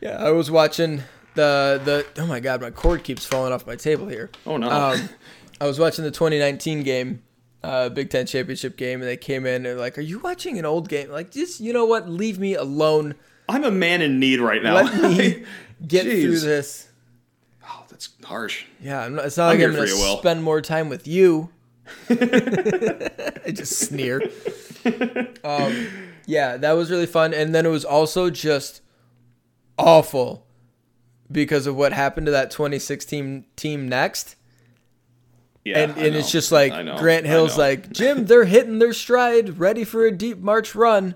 [0.00, 1.02] yeah, I was watching
[1.34, 2.22] the the.
[2.22, 4.30] Oh my god, my cord keeps falling off my table here.
[4.46, 4.70] Oh no.
[4.70, 5.08] Um,
[5.60, 7.22] I was watching the 2019 game,
[7.64, 10.58] uh, Big Ten championship game, and they came in and they're like, "Are you watching
[10.58, 11.10] an old game?
[11.10, 12.08] Like, just you know what?
[12.08, 13.14] Leave me alone.
[13.48, 14.74] I'm a man in need right now.
[14.82, 15.44] Let me
[15.86, 16.22] get Jeez.
[16.22, 16.87] through this."
[17.98, 18.64] That's harsh.
[18.80, 20.18] Yeah, I'm not, it's not I'm like I'm going to Will.
[20.18, 21.50] spend more time with you.
[22.10, 24.22] I just sneer.
[25.42, 25.88] Um,
[26.26, 28.82] yeah, that was really fun, and then it was also just
[29.76, 30.46] awful
[31.30, 34.36] because of what happened to that 2016 team next.
[35.64, 35.80] Yeah.
[35.80, 40.06] and and it's just like Grant Hill's like, Jim, they're hitting their stride, ready for
[40.06, 41.14] a deep March run.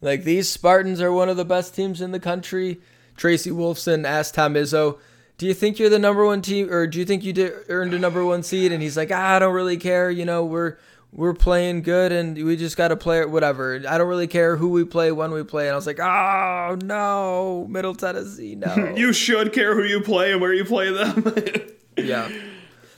[0.00, 2.80] Like these Spartans are one of the best teams in the country.
[3.16, 4.98] Tracy Wolfson asked Tom Izzo,
[5.38, 7.94] "Do you think you're the number one team, or do you think you did, earned
[7.94, 10.10] a number one seed?" And he's like, ah, "I don't really care.
[10.10, 10.76] You know, we're
[11.12, 13.30] we're playing good, and we just got to play it.
[13.30, 13.82] Whatever.
[13.88, 16.78] I don't really care who we play, when we play." And I was like, "Oh
[16.82, 21.34] no, Middle Tennessee, no." you should care who you play and where you play them.
[21.98, 22.30] Yeah.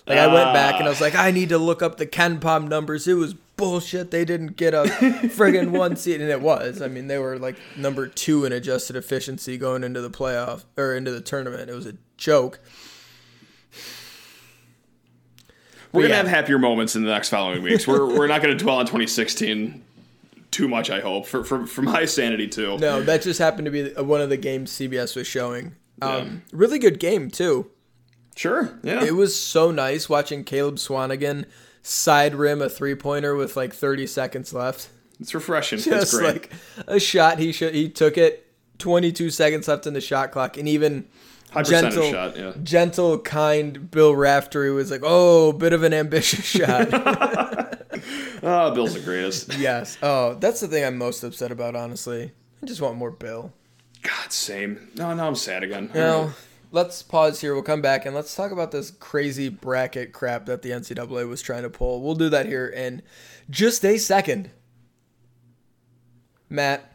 [0.09, 2.67] Like I went back and I was like, I need to look up the KenPom
[2.69, 3.07] numbers.
[3.07, 4.11] It was bullshit.
[4.11, 6.81] They didn't get a friggin' one seed, and it was.
[6.81, 10.95] I mean, they were like number two in adjusted efficiency going into the playoff or
[10.95, 11.69] into the tournament.
[11.69, 12.61] It was a joke.
[15.93, 16.17] We're gonna yeah.
[16.19, 17.87] have happier moments in the next following weeks.
[17.87, 19.83] We're we're not gonna dwell on 2016
[20.51, 20.91] too much.
[20.91, 22.77] I hope for for, for my sanity too.
[22.79, 25.77] No, that just happened to be one of the games CBS was showing.
[26.03, 27.71] Um, Really good game too.
[28.37, 28.79] Sure.
[28.83, 29.03] Yeah.
[29.03, 31.45] It was so nice watching Caleb Swanigan
[31.83, 34.91] side rim a three pointer with like 30 seconds left.
[35.19, 35.79] it's refreshing.
[35.85, 36.25] it's great.
[36.25, 36.53] like
[36.87, 38.47] a shot he should he took it
[38.79, 41.09] 22 seconds left in the shot clock and even
[41.51, 42.37] High gentle shot.
[42.37, 42.53] Yeah.
[42.63, 46.89] gentle kind bill raftery was like oh bit of an ambitious shot
[48.43, 49.57] Oh, Bill's the greatest.
[49.59, 52.33] yes oh that's the thing i'm most upset about honestly
[52.63, 53.53] i just want more bill
[54.01, 54.91] God, same.
[54.95, 55.91] No, no, I'm sad again.
[55.93, 56.31] now
[56.71, 60.63] let's pause here we'll come back and let's talk about this crazy bracket crap that
[60.63, 63.03] the ncaa was trying to pull we'll do that here in
[63.51, 64.51] just a second
[66.49, 66.93] matt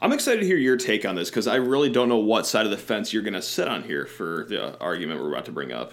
[0.00, 2.64] I'm excited to hear your take on this because I really don't know what side
[2.64, 5.72] of the fence you're gonna sit on here for the argument we're about to bring
[5.72, 5.92] up.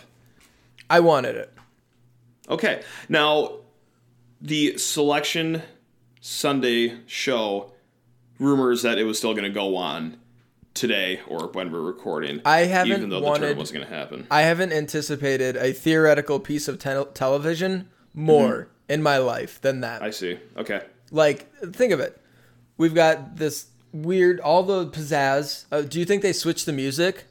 [0.89, 1.53] i wanted it
[2.49, 2.81] Okay.
[3.09, 3.57] Now,
[4.41, 5.61] the selection
[6.21, 7.73] Sunday show
[8.39, 10.17] rumors that it was still going to go on
[10.73, 12.39] today or when we're recording.
[12.45, 14.27] I haven't even though the wanted- tournament wasn't going to happen.
[14.31, 19.97] I haven't anticipated a theoretical piece of tel- television more in my life than that.
[19.97, 20.05] Mm-hmm.
[20.05, 20.39] I see.
[20.55, 20.83] Okay.
[21.11, 22.21] like, think of it.
[22.77, 25.65] We've got this weird, all the pizzazz.
[25.71, 27.25] Uh, do you think they switched the music?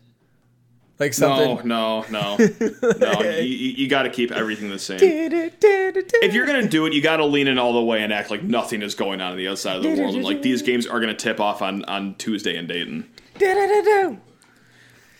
[0.99, 1.69] Like something.
[1.69, 2.49] No, no, no,
[2.99, 3.21] no.
[3.21, 4.99] You, you got to keep everything the same.
[5.03, 8.31] If you're gonna do it, you got to lean in all the way and act
[8.31, 10.14] like nothing is going on on the outside of the world.
[10.14, 13.11] And like these games are gonna tip off on on Tuesday in Dayton.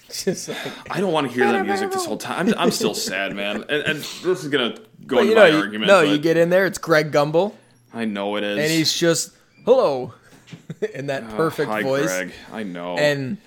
[0.09, 2.49] Just like, I don't want to hear that music this whole time.
[2.49, 3.57] I'm, I'm still sad, man.
[3.69, 5.89] And, and this is gonna go into you know, my you, argument.
[5.89, 6.65] no, you get in there.
[6.65, 7.55] It's Greg Gumbel,
[7.93, 8.59] I know it is.
[8.59, 9.33] and he's just
[9.65, 10.15] hello
[10.95, 12.07] in that perfect Oh, Hi, voice.
[12.07, 12.33] Greg.
[12.53, 12.97] I know.
[12.97, 13.39] And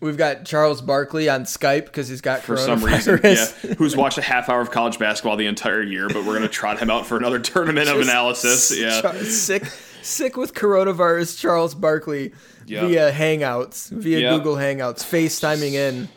[0.00, 3.64] we've got Charles Barkley on Skype because he's got for some reason, coronavirus.
[3.70, 6.48] yeah, who's watched a half hour of college basketball the entire year, but we're gonna
[6.48, 8.76] trot him out for another tournament of analysis.
[8.76, 9.64] Yeah, Char- sick,
[10.02, 11.38] sick with coronavirus.
[11.38, 12.32] Charles Barkley
[12.66, 12.88] Yep.
[12.88, 14.36] via Hangouts, via Yep.
[14.38, 16.08] Google Hangouts, FaceTiming in,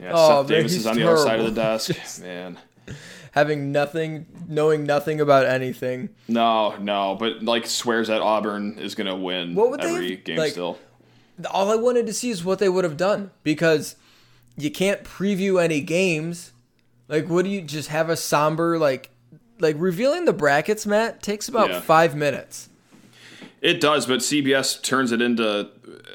[0.00, 0.12] yeah.
[0.14, 1.78] Oh, Seth man, Davis is on the other side of the terrible.
[1.78, 2.20] desk.
[2.22, 2.58] Man,
[3.32, 6.08] having nothing, knowing nothing about anything.
[6.28, 10.24] no, no, but like swears that Auburn is gonna win What would they every have-
[10.24, 10.78] game like- still.
[11.50, 13.96] All I wanted to see is what they would have done because
[14.56, 16.52] you can't preview any games.
[17.08, 19.10] Like, what do you just have a somber like,
[19.58, 20.86] like revealing the brackets?
[20.86, 21.80] Matt takes about Yeah.
[21.80, 22.68] five minutes.
[23.62, 25.68] It does, but CBS turns it into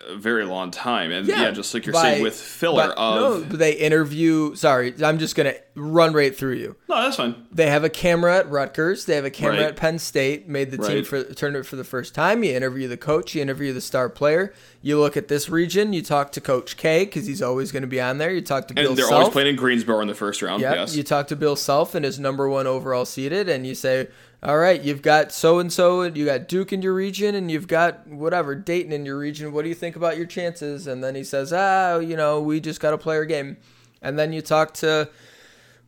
[0.09, 2.97] a very long time, and Yeah, yeah, just like you're by- saying with filler But
[2.97, 4.53] of no, but they interview.
[4.55, 6.75] Sorry, I'm just gonna run right through you.
[6.89, 7.35] no, that's fine.
[7.53, 9.05] They have a camera at Rutgers.
[9.05, 9.65] They have a camera Right.
[9.67, 10.49] at Penn State.
[10.49, 11.07] Made the team Right.
[11.07, 12.43] for tournament for the first time.
[12.43, 13.33] You interview the coach.
[13.33, 14.53] You interview the star player.
[14.81, 15.93] You look at this region.
[15.93, 18.31] You talk to Coach K because he's always going to be on there.
[18.31, 19.19] You talk to Bill And they're Self.
[19.19, 20.61] always playing in Greensboro in the first round.
[20.61, 20.75] Yep.
[20.75, 24.07] Yes, You talk to Bill Self and his number one overall seeded, and you say,
[24.47, 27.51] "All right, you've got so and so, and you got Duke in your region, and
[27.51, 29.51] you've got whatever Dayton in your region.
[29.51, 32.59] What do you think about your chances?" And then he says, "Ah, you know, we
[32.61, 33.57] just got to play our game."
[34.01, 35.09] And then you talk to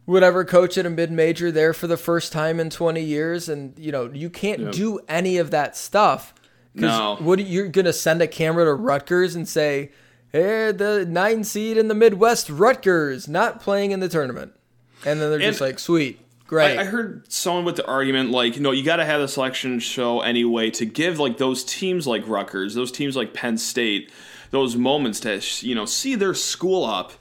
[0.05, 3.73] whatever coach at a mid major there for the first time in 20 years, and
[3.79, 4.71] you know you can't Yep.
[4.73, 6.33] do any of that stuff.
[6.75, 7.15] No.
[7.21, 9.91] What you're gonna send a camera to Rutgers and say,
[10.33, 14.51] "Hey, the nine seed in the Midwest, Rutgers, not playing in the tournament,"
[15.05, 18.55] and then they're just like, "Sweet, great." I, I heard someone with the argument like,
[18.57, 22.05] you know, you got to have the selection show anyway to give like those teams
[22.07, 24.11] like Rutgers, those teams like Penn State,
[24.51, 27.13] those moments to you know see their school up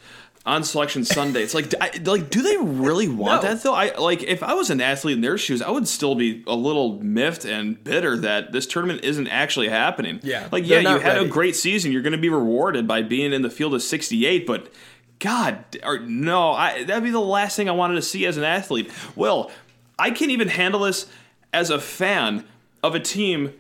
[0.46, 1.42] on selection Sunday.
[1.42, 3.48] It's like, I, like, do they really want No.
[3.50, 3.74] that though?
[3.74, 6.54] I like if I was an athlete in their shoes, I would still be a
[6.54, 10.20] little miffed and bitter that this tournament isn't actually happening.
[10.22, 11.26] Yeah, like yeah, you had ready.
[11.26, 11.92] a great season.
[11.92, 14.72] You're going to be rewarded by being in the field of 68, but.
[15.18, 18.44] God, or no, I, that'd be the last thing I wanted to see as an
[18.44, 18.90] athlete.
[19.16, 19.50] Well,
[19.98, 21.07] I can't even handle this
[21.52, 22.44] as a fan
[22.83, 23.52] of a team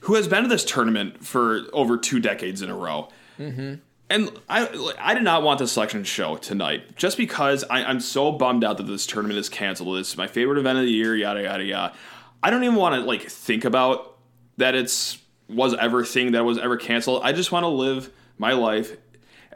[0.00, 3.08] who has been to this tournament for over two decades in a row.
[3.38, 3.74] Mm-hmm.
[4.08, 8.30] And I, I did not want the selection show tonight, just because I, I'm so
[8.30, 9.98] bummed out that this tournament is canceled.
[9.98, 11.94] It's my favorite event of the year, yada yada yada.
[12.40, 14.16] I don't even want to like think about
[14.58, 15.18] that it's
[15.48, 17.22] was ever thing that was ever canceled.
[17.24, 18.96] I just want to live my life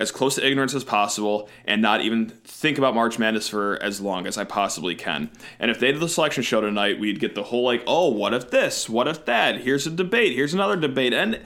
[0.01, 4.01] as close to ignorance as possible and not even think about March Madness for as
[4.01, 5.31] long as I possibly can.
[5.59, 8.33] And if they did the selection show tonight, we'd get the whole like, oh, what
[8.33, 8.89] if this?
[8.89, 9.61] What if that?
[9.61, 10.35] Here's a debate.
[10.35, 11.13] Here's another debate.
[11.13, 11.39] And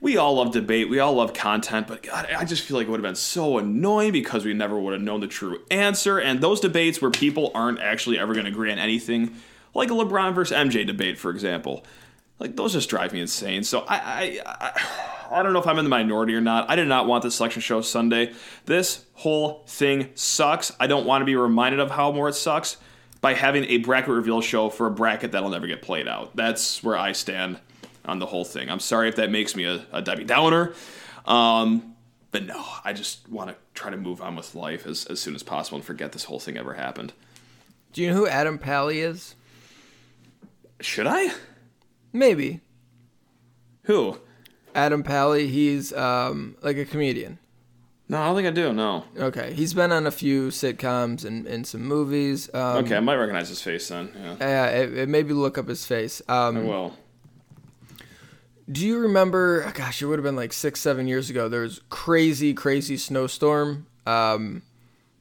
[0.00, 0.90] we all love debate.
[0.90, 1.86] We all love content.
[1.86, 4.76] But God, I just feel like it would have been so annoying because we never
[4.76, 6.18] would have known the true answer.
[6.18, 9.36] And those debates where people aren't actually ever going to agree on anything,
[9.74, 11.86] like a LeBron versus MJ debate, for example.
[12.42, 13.62] Like those just drive me insane.
[13.62, 14.82] So I, I, I,
[15.38, 16.68] I don't know if I'm in the minority or not.
[16.68, 18.32] I did not want this selection show Sunday.
[18.66, 20.72] This whole thing sucks.
[20.80, 22.78] I don't want to be reminded of how more it sucks
[23.20, 26.34] by having a bracket reveal show for a bracket that'll never get played out.
[26.34, 27.60] That's where I stand
[28.04, 28.68] on the whole thing.
[28.68, 30.74] I'm sorry if that makes me a, a Debbie Downer.
[31.24, 31.94] Um,
[32.32, 35.36] but no, I just want to try to move on with life as, as soon
[35.36, 37.12] as possible and forget this whole thing ever happened.
[37.92, 39.36] Do you know who Adam Pally is?
[40.80, 41.32] Should I?
[42.12, 42.60] Maybe
[43.84, 44.18] Who?
[44.74, 45.48] Adam Pally.
[45.48, 47.38] He's um, like a comedian.
[48.08, 48.72] No, I don't think I do.
[48.74, 49.04] No.
[49.16, 52.52] Okay, he's been on a few sitcoms and, and some movies.
[52.52, 54.10] Um, Okay, I might recognize his face then.
[54.14, 56.20] Yeah, Yeah, it, it maybe look up his face.
[56.28, 56.96] Um, I will.
[58.70, 59.70] Do you remember?
[59.72, 61.48] Gosh, it would have been like six, seven years ago.
[61.48, 64.62] There was crazy, crazy snowstorm um,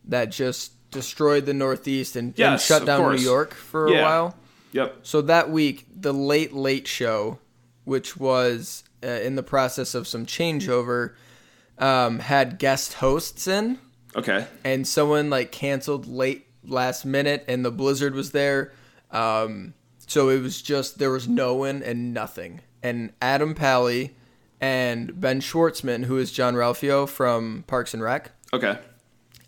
[0.06, 3.21] that just destroyed the Northeast and, and shut down New.
[3.21, 4.36] York for a while.
[4.71, 4.99] Yep.
[5.03, 7.39] So that week, the Late Late Show,
[7.84, 11.13] which was uh, in the process of some changeover,
[11.77, 13.79] um, had guest hosts in,
[14.15, 14.45] Okay.
[14.63, 18.71] and someone like canceled late last minute, and the blizzard was there.
[19.10, 19.73] Um,
[20.07, 22.62] so it was just there was no one and nothing.
[22.84, 24.15] And Adam Pally
[24.60, 28.77] and Ben Schwartzman, who is Jean-Ralphio from Parks and Rec, Okay.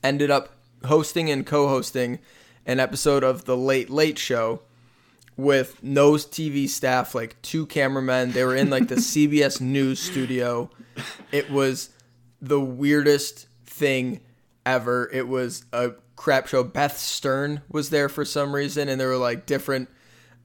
[0.03, 0.49] ended up
[0.86, 2.19] hosting and co-hosting
[2.65, 4.62] an episode of the Late Late Show
[5.36, 8.32] with no TV staff, like two cameramen.
[8.32, 10.69] They were in like the CBS News studio.
[11.32, 11.89] It was
[12.41, 14.22] the weirdest thing
[14.65, 15.10] ever.
[15.12, 16.63] It was a crap show.
[16.63, 19.89] Beth Stern was there for some reason, and there were like different,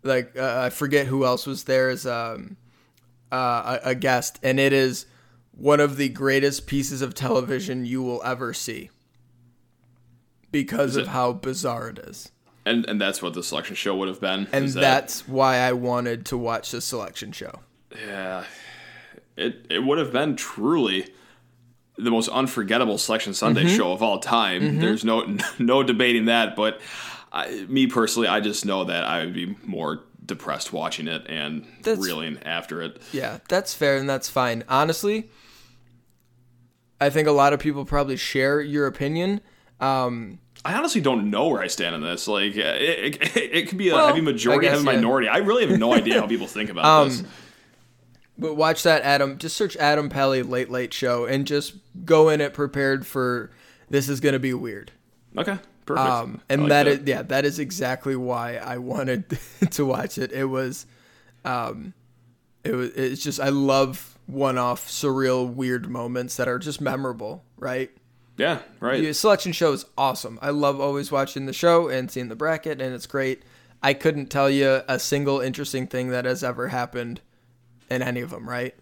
[0.02, 2.56] like uh, I forget who else was there as um,
[3.30, 5.06] uh, a, a guest, and it is
[5.52, 8.90] one of the greatest pieces of television you will ever see
[10.50, 12.30] because of how bizarre it is.
[12.68, 14.46] And and that's what the selection show would have been.
[14.52, 17.60] And that- that's why I wanted to watch the selection show.
[18.06, 18.44] yeah,
[19.36, 21.08] it it would have been truly
[21.96, 23.76] the most unforgettable selection Sunday Mm-hmm.
[23.76, 24.78] show of all time.
[24.78, 26.54] There's no no debating that.
[26.54, 26.80] But
[27.32, 31.64] I, me personally, I just know that I would be more depressed watching it and
[31.82, 33.00] That's- reeling after it.
[33.12, 34.62] Yeah, that's fair and that's fine.
[34.68, 35.28] Honestly,
[37.00, 39.40] I think a lot of people probably share your opinion.
[39.80, 42.28] Um, I honestly don't know where I stand on this.
[42.28, 44.92] Like, it, it, it could be a Well, heavy majority, guess, heavy yeah.
[44.96, 45.28] minority.
[45.28, 47.22] I really have no idea how people think about Um, this.
[48.36, 49.38] but watch that Adam.
[49.38, 53.50] Just search Adam Pally Late Late Show and just go in it prepared for
[53.88, 54.92] this is going to be weird.
[55.38, 56.06] Okay, perfect.
[56.06, 59.38] Um, and like that is yeah, that is exactly why I wanted
[59.70, 60.32] to watch it.
[60.32, 60.84] It was,
[61.46, 61.94] um,
[62.64, 67.90] it was it's just I love one-off, surreal, weird moments that are just memorable, right?
[68.38, 69.02] Yeah, right.
[69.02, 70.38] The selection show is awesome.
[70.40, 73.42] I love always watching the show and seeing the bracket, and it's great.
[73.82, 77.20] I couldn't tell you a single interesting thing that has ever happened
[77.90, 78.74] in any of them, right?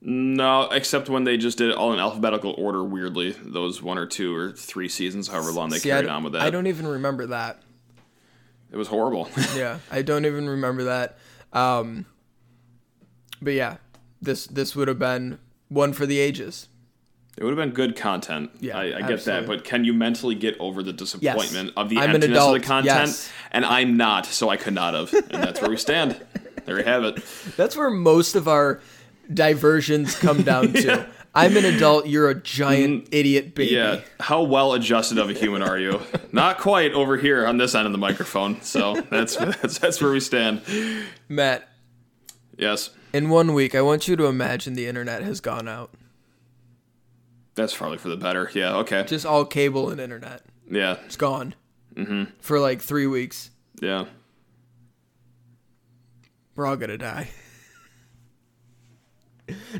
[0.00, 2.82] No, except when they just did it all in alphabetical order.
[2.82, 6.32] Weirdly, those one or two or three seasons, however long they See, carried on with
[6.32, 7.62] that, I don't even remember that.
[8.72, 9.28] it was horrible.
[9.56, 11.18] yeah, I don't even remember that.
[11.52, 12.06] Um,
[13.40, 13.76] but yeah,
[14.20, 16.68] this this would have been one for the ages.
[17.38, 18.50] It would have been good content.
[18.60, 21.96] Yeah, I, I get that, but can you mentally get over the disappointment of the
[21.98, 23.08] I'm emptiness adult, of the content?
[23.08, 23.30] yes.
[23.50, 25.12] And I'm not, so I could not have.
[25.14, 26.20] And that's where we stand.
[26.64, 27.16] There you have it.
[27.56, 28.80] That's where most of our
[29.34, 30.82] diversions come down to.
[30.84, 31.06] Yeah.
[31.34, 32.06] I'm an adult.
[32.06, 33.74] You're a giant mm, idiot baby.
[33.74, 34.00] Yeah.
[34.20, 36.00] How well adjusted of a human are you?
[36.32, 38.60] Not quite over here on this end of the microphone.
[38.60, 40.60] So that's that's, that's where we stand.
[41.28, 41.68] Matt,
[42.58, 42.90] Yes.
[43.14, 45.90] in one week, I want you to imagine the internet has gone out.
[47.54, 48.50] That's probably for the better.
[48.54, 48.76] Yeah.
[48.78, 49.04] Okay.
[49.04, 50.42] Just all cable and internet.
[50.70, 50.96] Yeah.
[51.04, 51.54] It's gone.
[51.94, 52.24] Mm-hmm.
[52.40, 53.50] For like three weeks.
[53.80, 54.06] Yeah.
[56.56, 57.28] We're all gonna die.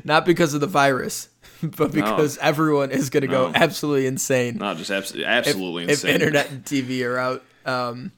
[0.03, 1.29] Not because of the virus,
[1.63, 4.57] but because everyone is gonna go absolutely insane.
[4.57, 6.15] Not just absolutely, absolutely if insane.
[6.15, 7.43] internet and TV are out.
[7.65, 8.11] Um,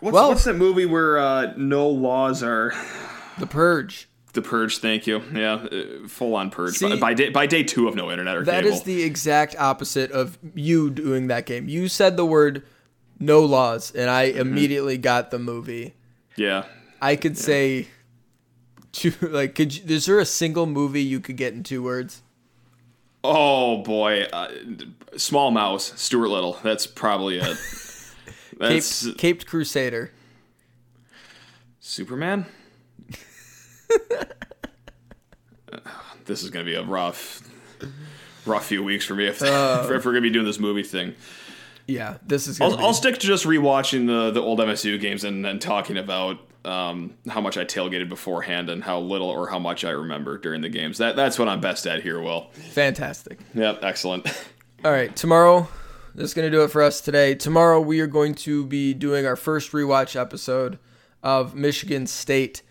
[0.00, 2.72] what's, well- what's that movie where uh, no laws are
[3.38, 4.08] the Purge.
[4.34, 4.78] The purge?
[4.78, 5.22] Thank you.
[5.32, 6.74] Yeah, uh, full on purge.
[6.76, 8.76] See- by, by day by day two of no internet or That cable.
[8.76, 11.68] is the exact opposite of you doing that game.
[11.68, 12.62] You said the word
[13.18, 14.40] no laws, and I Mm-hmm.
[14.40, 15.94] immediately got the movie.
[16.36, 16.64] yeah.
[17.02, 17.88] I could say,
[18.92, 22.22] two, like, could you, is there a single movie you could get in two words?
[23.22, 24.48] Oh boy, uh,
[25.16, 26.58] Small Mouse, Stuart Little.
[26.62, 27.56] That's probably it.
[28.58, 30.12] That's Caped, Caped Crusader.
[31.80, 32.46] Superman.
[36.24, 37.42] this is gonna be a rough,
[38.46, 39.82] rough few weeks for me if, Uh.
[39.90, 41.14] if we're gonna be doing this movie thing.
[41.86, 42.60] Yeah, this is.
[42.60, 45.98] I'll, be, I'll stick to just rewatching the the old MSU games and, and talking
[45.98, 50.38] about um, how much I tailgated beforehand and how little or how much I remember
[50.38, 50.96] during the games.
[50.98, 52.20] That that's what I'm best at here.
[52.20, 52.50] Will.
[52.72, 53.38] fantastic.
[53.54, 53.84] Yep.
[53.84, 54.26] Excellent.
[54.84, 55.68] All right, tomorrow.
[56.14, 57.34] That's gonna do it for us today.
[57.34, 60.78] Tomorrow we are going to be doing our first rewatch episode
[61.22, 62.62] of Michigan State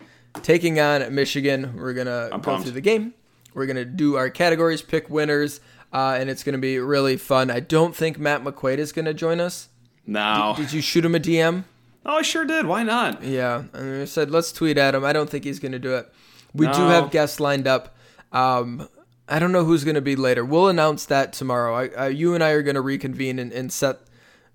[0.42, 1.74] taking on Michigan.
[1.76, 2.64] We're gonna go pumped.
[2.64, 3.14] through the game.
[3.54, 5.60] We're gonna do our categories, pick winners,
[5.92, 7.50] uh, and it's gonna be really fun.
[7.50, 9.68] I don't think Matt McQuaid is gonna join us.
[10.06, 10.54] Now.
[10.54, 11.64] Did you shoot him a DM?
[12.06, 12.66] Oh, I sure did.
[12.66, 13.22] Why not?
[13.22, 15.04] Yeah, and I said let's tweet at him.
[15.04, 16.12] I don't think he's going to do it.
[16.52, 17.96] We do have guests lined up.
[18.30, 18.88] Um,
[19.28, 20.44] I don't know who's going to be later.
[20.44, 21.74] We'll announce that tomorrow.
[21.74, 24.00] I, I, you and I are going to reconvene and, and set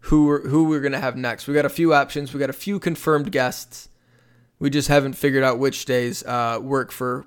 [0.01, 1.47] who we're, who we're going to have next.
[1.47, 2.33] We got a few options.
[2.33, 3.89] We got a few confirmed guests.
[4.59, 7.25] We just haven't figured out which days uh, work for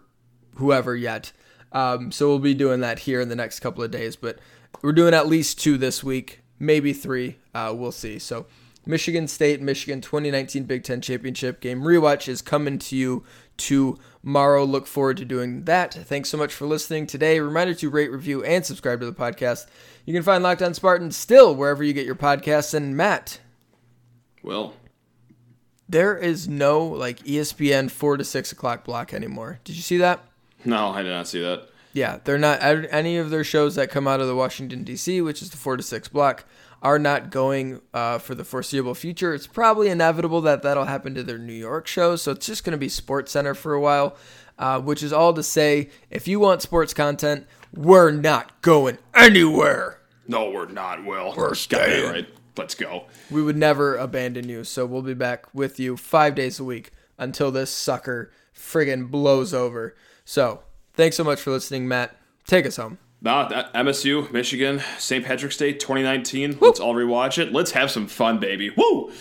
[0.56, 1.32] whoever yet.
[1.72, 4.16] Um, so we'll be doing that here in the next couple of days.
[4.16, 4.38] But
[4.82, 7.36] we're doing at least two this week, maybe three.
[7.54, 8.18] Uh, we'll see.
[8.18, 8.46] So
[8.84, 13.24] Michigan State, Michigan 2019 Big Ten Championship game rewatch is coming to you
[13.56, 14.64] tomorrow.
[14.64, 15.94] Look forward to doing that.
[15.94, 17.38] Thanks so much for listening today.
[17.40, 19.66] Reminder to rate, review, and subscribe to the podcast.
[20.04, 22.74] You can find Locked On Spartan still wherever you get your podcasts.
[22.74, 23.40] And Matt,
[24.42, 24.74] Will.
[25.92, 29.60] There is no like ESPN four to six o'clock block anymore.
[29.62, 30.24] Did you see that?
[30.64, 31.68] No, I did not see that.
[31.92, 35.42] Yeah, they're not any of their shows that come out of the Washington D.C., which
[35.42, 36.46] is the four to six block,
[36.80, 39.34] are not going uh, for the foreseeable future.
[39.34, 42.72] It's probably inevitable that that'll happen to their New York shows, so it's just going
[42.72, 44.16] to be SportsCenter for a while.
[44.58, 49.98] Uh, which is all to say, if you want sports content, we're not going anywhere.
[50.28, 51.34] No, we're not, Will.
[51.36, 52.10] We're staying.
[52.10, 52.28] right.
[52.56, 53.04] Let's go.
[53.30, 56.90] We would never abandon you, so we'll be back with you five days a week
[57.18, 59.94] until this sucker friggin' blows over.
[60.24, 60.62] So,
[60.94, 62.16] thanks so much for listening, Matt.
[62.46, 62.98] Take us home.
[63.22, 65.24] Nah, that, MSU, Michigan, St.
[65.24, 66.58] Patrick's Day 2019.
[66.60, 67.52] Let's all rewatch it.
[67.52, 68.70] Let's have some fun, baby.
[68.76, 69.12] Woo!